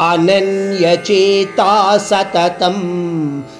अनन्यचेता 0.00 1.98
सततं 1.98 2.78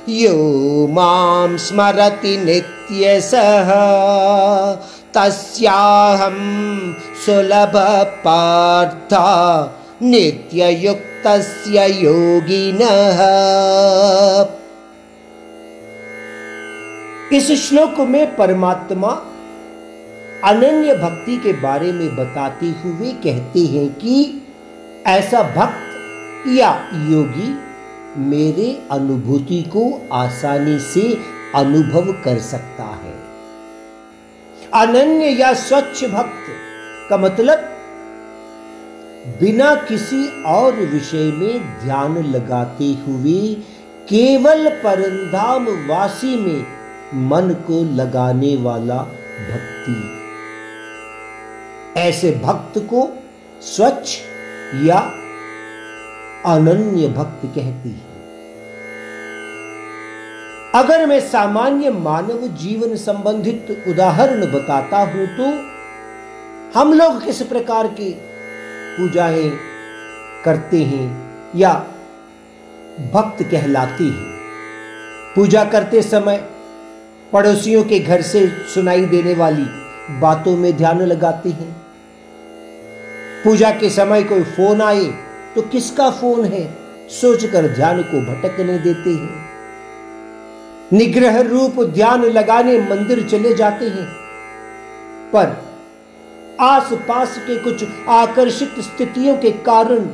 यो 0.09 0.87
माँ 0.87 1.57
स्मरति 1.57 2.37
नित्यसः। 2.37 3.71
तस्याहं 5.15 6.39
सुलभपार्था 7.25 9.27
नित्ययुक्तस्य 10.03 11.87
योगिनः। 12.03 13.21
इस 17.37 17.47
श्लोक 17.63 17.97
में 18.09 18.37
परमात्मा 18.37 19.09
अनन्य 20.45 20.95
भक्ति 20.95 21.37
के 21.37 21.53
बारे 21.63 21.93
में 21.93 22.17
बताते 22.17 22.67
हुए 22.85 23.13
कहते 23.25 23.61
हैं 23.67 23.95
कि 23.95 24.43
ऐसा 25.07 25.43
भक्त 25.57 25.86
या 26.49 26.89
योगी 26.93 27.49
मेरे 28.19 28.89
अनुभूति 28.91 29.63
को 29.63 30.09
आसानी 30.13 30.79
से 30.79 31.19
अनुभव 31.55 32.13
कर 32.13 32.39
सकता 32.39 32.85
है। 32.85 33.15
अनन्य 34.75 35.27
या 35.27 35.55
स्वच्छ 35.55 36.05
भक्त 36.05 36.47
का 37.11 37.17
मतलब 37.17 37.59
बिना 39.41 39.75
किसी 39.75 40.43
और 40.43 40.73
विषय 40.73 41.31
में 41.35 41.81
ध्यान 41.85 42.19
लगाते 42.19 42.97
हुए 43.07 43.55
केवल 44.09 44.69
परंधाम 44.69 45.67
वासी 45.69 46.37
में 46.37 46.67
मन 47.29 47.55
को 47.67 47.97
लगाने 47.97 48.57
वाला 48.57 48.99
भक्ति। 49.51 50.23
ऐसे 52.01 52.41
भक्त 52.45 52.79
को 52.79 53.09
स्वच्छ 53.63 54.19
या 54.83 55.23
अनन्य 56.47 57.09
भक्त 57.09 57.41
कहती 57.55 57.91
है। 57.91 58.15
अगर 60.75 61.07
मैं 61.07 61.21
सामान्य 61.21 61.91
मानव 61.91 62.47
जीवन 62.57 62.95
संबंधित 62.97 63.85
उदाहरण 63.89 64.45
बताता 64.53 64.99
हूँ 65.05 65.27
तो 65.37 65.45
हम 66.79 66.93
लोग 66.93 67.25
किस 67.25 67.43
प्रकार 67.43 67.87
की 67.91 68.11
पूजाएँ 68.99 69.51
करते 70.45 70.83
हैं 70.85 71.07
या 71.57 71.73
भक्त 73.13 73.43
कहलाती 73.43 74.09
है? 74.09 74.35
पूजा 75.35 75.65
करते 75.65 76.03
समय 76.03 76.37
पड़ोसियों 77.33 77.85
के 77.85 77.99
घर 77.99 78.23
से 78.23 78.47
सुनाई 78.75 79.05
देने 79.07 79.35
वाली 79.35 79.67
बातों 80.21 80.57
में 80.57 80.77
ध्यान 80.77 81.03
लगाते 81.03 81.51
हैं। 81.51 81.71
पूजा 83.45 83.71
के 83.71 83.91
समय 83.91 84.23
कोई 84.23 84.43
फ़ोन 84.43 84.83
आए 84.83 85.05
तो 85.57 85.63
किसका 85.63 86.11
फ़ोन 86.11 86.45
है? 86.45 86.79
सोचकर 87.09 87.69
ध्यान 87.69 88.03
को 88.03 88.21
भटकने 88.21 88.79
देते 88.79 89.11
हैं। 89.11 89.47
निग्रह 90.93 91.41
रूप 91.41 91.85
ध्यान 91.85 92.25
लगाने 92.25 92.81
मंदिर 92.81 93.29
चले 93.29 93.55
जाते 93.55 93.85
हैं। 93.85 94.07
पर 95.33 95.65
आस 96.61 96.89
पास 96.93 97.39
के 97.39 97.57
कुछ 97.57 97.85
आकर्षित 98.09 98.75
स्थितियों 98.79 99.37
के 99.37 99.51
कारण 99.51 100.07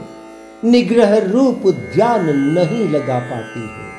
निग्रह 0.64 1.18
रूप 1.18 1.62
ध्यान 1.94 2.38
नहीं 2.38 2.88
लगा 2.88 3.18
पाते 3.18 3.60
हैं। 3.60 3.92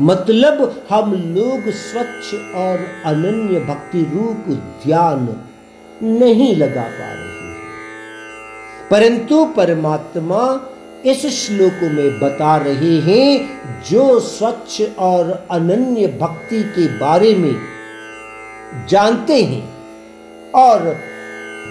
मतलब 0.00 0.86
हम 0.90 1.12
लोग 1.12 1.70
स्वच्छ 1.70 2.34
और 2.54 2.86
अनन्य 3.04 3.60
भक्ति 3.60 4.10
रूप 4.14 4.62
ध्यान 4.86 5.36
नहीं 6.02 6.56
लगा 6.56 6.82
पा 6.82 6.86
रहे 6.86 7.02
हैं 7.02 7.03
परंतु 8.94 9.44
परमात्मा 9.44 10.70
इस 11.06 11.26
श्लोक 11.26 11.72
में 11.72 12.20
बता 12.20 12.56
रहे 12.56 13.00
हैं, 13.00 13.48
जो 13.90 14.20
स्वच्छ 14.20 14.82
और 14.98 15.46
अनन्य 15.50 16.06
भक्ति 16.06 16.62
के 16.62 16.86
बारे 16.98 17.34
में 17.34 17.54
जानते 18.88 19.42
हैं 19.42 19.74
और 20.52 20.80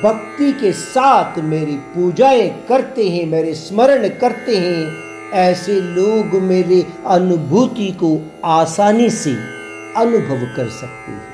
भक्ति 0.03 0.52
के 0.52 0.72
साथ 0.72 1.40
मेरी 1.40 1.75
पूजाएँ 1.75 2.66
करते 2.70 3.09
हैं, 3.09 3.25
मेरे 3.25 3.53
स्मरण 3.53 4.09
करते 4.09 4.58
हैं, 4.58 4.94
ऐसे 5.31 5.74
लोग 5.74 6.42
मेरे 6.42 6.88
अनुभूति 7.08 7.92
को 7.92 8.31
आसानी 8.46 9.09
से 9.09 9.34
अनुभव 9.98 10.56
कर 10.56 10.69
सकते 10.69 11.12
हैं। 11.12 11.33